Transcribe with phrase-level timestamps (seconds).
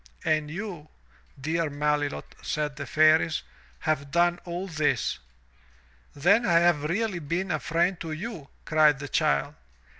[0.25, 0.87] "And you,
[1.39, 3.43] dear Melilot, said the Fairies,
[3.81, 5.19] "have done all this.
[6.15, 9.53] "Then I have really been a friend to you, cried the child.